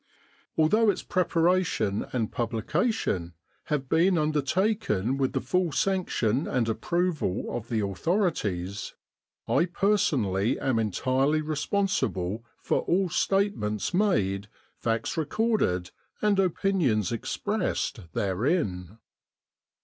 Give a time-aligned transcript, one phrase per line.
[0.57, 7.55] Although its pre paration and publication have been undertaken with the full sanction and approval
[7.55, 8.95] of the authorities,
[9.47, 17.99] I personally am entirely responsible for all state ments made, facts recorded, and opinions expressed
[18.13, 18.97] therein.